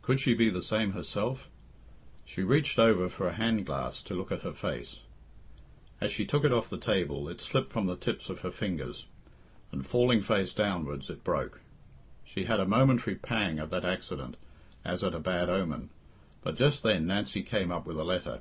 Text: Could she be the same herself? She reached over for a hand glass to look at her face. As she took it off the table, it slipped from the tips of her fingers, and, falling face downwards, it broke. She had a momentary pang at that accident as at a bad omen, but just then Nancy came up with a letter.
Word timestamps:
Could 0.00 0.20
she 0.20 0.32
be 0.32 0.48
the 0.48 0.62
same 0.62 0.92
herself? 0.92 1.50
She 2.24 2.42
reached 2.42 2.78
over 2.78 3.10
for 3.10 3.28
a 3.28 3.34
hand 3.34 3.66
glass 3.66 4.00
to 4.04 4.14
look 4.14 4.32
at 4.32 4.40
her 4.40 4.54
face. 4.54 5.00
As 6.00 6.10
she 6.10 6.24
took 6.24 6.44
it 6.46 6.52
off 6.54 6.70
the 6.70 6.78
table, 6.78 7.28
it 7.28 7.42
slipped 7.42 7.68
from 7.68 7.84
the 7.84 7.94
tips 7.94 8.30
of 8.30 8.40
her 8.40 8.50
fingers, 8.50 9.04
and, 9.70 9.86
falling 9.86 10.22
face 10.22 10.54
downwards, 10.54 11.10
it 11.10 11.22
broke. 11.24 11.60
She 12.24 12.44
had 12.44 12.58
a 12.58 12.64
momentary 12.64 13.16
pang 13.16 13.58
at 13.58 13.70
that 13.70 13.84
accident 13.84 14.38
as 14.82 15.04
at 15.04 15.14
a 15.14 15.20
bad 15.20 15.50
omen, 15.50 15.90
but 16.40 16.56
just 16.56 16.82
then 16.82 17.06
Nancy 17.06 17.42
came 17.42 17.70
up 17.70 17.84
with 17.84 17.98
a 17.98 18.04
letter. 18.04 18.40